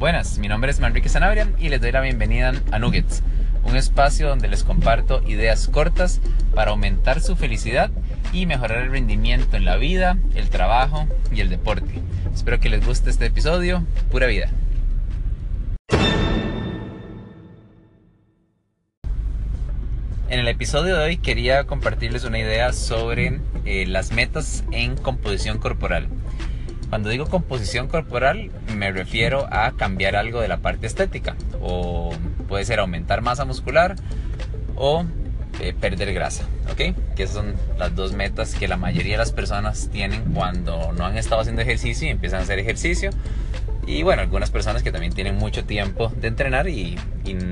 [0.00, 3.22] Buenas, mi nombre es Manrique Sanabria y les doy la bienvenida a Nuggets,
[3.64, 6.22] un espacio donde les comparto ideas cortas
[6.54, 7.90] para aumentar su felicidad
[8.32, 12.00] y mejorar el rendimiento en la vida, el trabajo y el deporte.
[12.32, 14.48] Espero que les guste este episodio, pura vida.
[20.30, 25.58] En el episodio de hoy quería compartirles una idea sobre eh, las metas en composición
[25.58, 26.08] corporal.
[26.90, 32.12] Cuando digo composición corporal me refiero a cambiar algo de la parte estética o
[32.48, 33.94] puede ser aumentar masa muscular
[34.74, 35.04] o
[35.60, 36.96] eh, perder grasa, ¿ok?
[37.14, 41.04] Que esas son las dos metas que la mayoría de las personas tienen cuando no
[41.04, 43.10] han estado haciendo ejercicio y empiezan a hacer ejercicio.
[43.86, 46.96] Y bueno, algunas personas que también tienen mucho tiempo de entrenar y,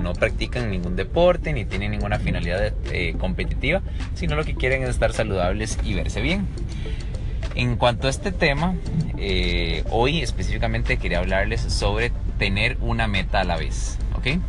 [0.00, 3.82] no practican ningún deporte ni tienen ninguna finalidad eh, competitiva,
[4.14, 6.46] sino lo que quieren es estar saludables y verse bien.
[7.56, 8.74] En cuanto a este tema,
[9.18, 14.40] eh, hoy específicamente quería hablarles sobre tener una meta a la vez, ¿ok?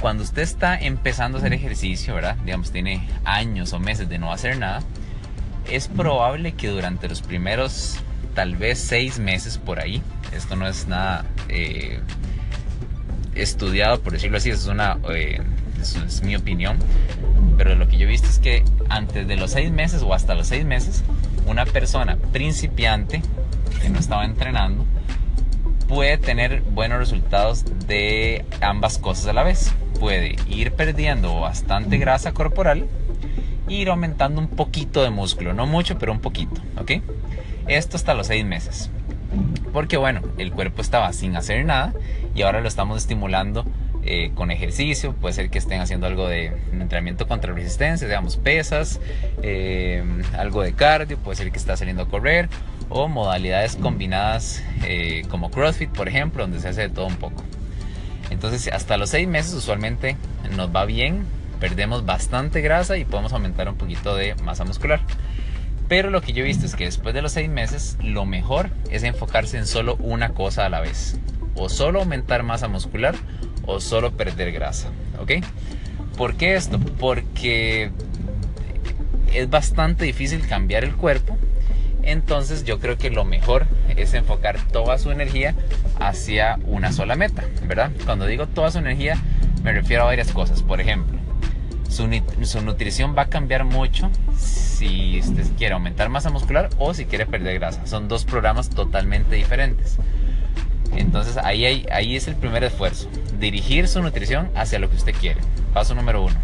[0.00, 2.36] Cuando usted está empezando a hacer ejercicio, ¿verdad?
[2.44, 4.80] Digamos, tiene años o meses de no hacer nada,
[5.70, 7.98] es probable que durante los primeros
[8.34, 12.00] tal vez seis meses por ahí, esto no es nada eh,
[13.34, 14.98] estudiado, por decirlo así, es una...
[15.10, 15.40] Eh,
[15.80, 16.76] es mi opinión,
[17.56, 20.34] pero lo que yo he visto es que antes de los seis meses o hasta
[20.34, 21.04] los seis meses,
[21.46, 23.22] una persona principiante
[23.78, 24.84] que no estaba entrenando
[25.88, 29.74] puede tener buenos resultados de ambas cosas a la vez.
[29.98, 32.86] Puede ir perdiendo bastante grasa corporal
[33.68, 37.02] e ir aumentando un poquito de músculo, no mucho, pero un poquito, ¿ok?
[37.66, 38.90] Esto hasta los seis meses.
[39.72, 41.92] Porque bueno, el cuerpo estaba sin hacer nada
[42.34, 43.64] y ahora lo estamos estimulando
[44.10, 49.00] eh, con ejercicio, puede ser que estén haciendo algo de entrenamiento contra resistencia, digamos pesas,
[49.42, 50.02] eh,
[50.38, 52.48] algo de cardio, puede ser que está saliendo a correr
[52.88, 57.44] o modalidades combinadas eh, como CrossFit, por ejemplo, donde se hace de todo un poco.
[58.30, 60.16] Entonces, hasta los seis meses usualmente
[60.56, 61.26] nos va bien,
[61.60, 65.00] perdemos bastante grasa y podemos aumentar un poquito de masa muscular.
[65.86, 68.70] Pero lo que yo he visto es que después de los seis meses, lo mejor
[68.90, 71.18] es enfocarse en solo una cosa a la vez.
[71.54, 73.14] O solo aumentar masa muscular
[73.68, 74.88] o solo perder grasa,
[75.20, 75.44] ¿ok?
[76.16, 76.80] ¿Por qué esto?
[76.80, 77.90] Porque
[79.32, 81.36] es bastante difícil cambiar el cuerpo,
[82.02, 85.54] entonces yo creo que lo mejor es enfocar toda su energía
[86.00, 87.92] hacia una sola meta, ¿verdad?
[88.06, 89.16] Cuando digo toda su energía
[89.62, 91.18] me refiero a varias cosas, por ejemplo,
[91.90, 92.08] su,
[92.42, 97.26] su nutrición va a cambiar mucho si usted quiere aumentar masa muscular o si quiere
[97.26, 99.98] perder grasa, son dos programas totalmente diferentes.
[100.96, 105.40] Entonces ahí, ahí es el primer esfuerzo, dirigir su nutrición hacia lo que usted quiere.
[105.72, 106.36] Paso número uno.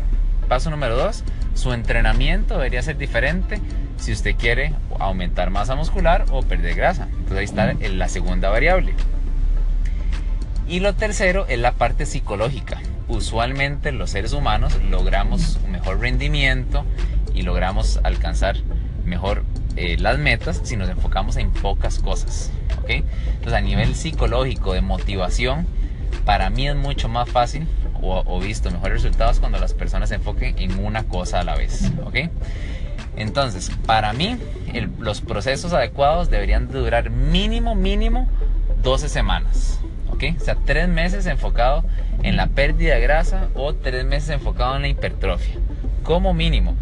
[0.49, 1.25] Paso número dos,
[1.55, 3.61] su entrenamiento debería ser diferente
[3.97, 7.09] si usted quiere aumentar masa muscular o perder grasa.
[7.11, 8.95] Entonces ahí está la segunda variable.
[10.69, 12.81] Y lo tercero es la parte psicológica.
[13.09, 16.85] Usualmente los seres humanos logramos un mejor rendimiento
[17.35, 18.57] y logramos alcanzar
[19.05, 19.45] mejor
[19.77, 22.51] eh, las metas si nos enfocamos en pocas cosas.
[22.87, 25.67] Entonces a nivel psicológico, de motivación,
[26.25, 27.67] para mí es mucho más fácil
[28.07, 31.91] o, visto mejores resultados cuando las personas se enfoquen en una cosa a la vez.
[32.05, 32.31] ¿ok?
[33.17, 34.37] Entonces, para mí,
[34.99, 38.29] los procesos adecuados deberían durar mínimo, mínimo
[38.83, 39.81] 12 semanas.
[40.11, 40.25] ¿ok?
[40.39, 41.85] O sea, 3 meses enfocado
[42.23, 45.55] en la pérdida de grasa o 3 meses enfocado en la hipertrofia.
[46.03, 46.77] Como mínimo.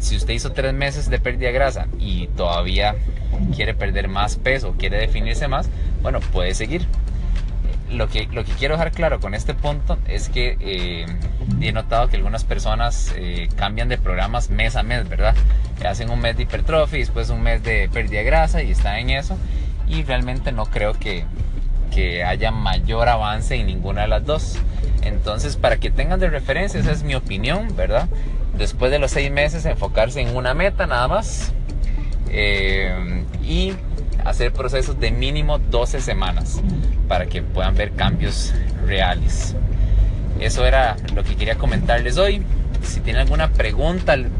[0.00, 2.96] Si usted hizo 3 meses de pérdida de grasa y todavía
[3.54, 5.68] quiere perder más peso, quiere definirse más,
[6.02, 6.86] bueno, puede seguir.
[7.90, 11.06] Lo que, lo que quiero dejar claro con este punto es que eh,
[11.60, 15.34] he notado que algunas personas eh, cambian de programas mes a mes, ¿verdad?
[15.84, 18.96] Hacen un mes de hipertrofia y después un mes de pérdida de grasa y están
[18.96, 19.36] en eso.
[19.86, 21.24] Y realmente no creo que,
[21.92, 24.56] que haya mayor avance en ninguna de las dos.
[25.02, 28.08] Entonces, para que tengan de referencia, esa es mi opinión, ¿verdad?
[28.60, 31.54] Después de los seis meses, enfocarse en una meta nada más
[32.28, 33.72] eh, y
[34.22, 36.60] hacer procesos de mínimo 12 semamas
[37.08, 38.52] para que puedan ver cambios
[38.86, 39.56] reales.
[40.40, 42.42] Eso era lo que quería comentarles hoy.
[42.82, 44.30] Si tienen alguna pregunta al,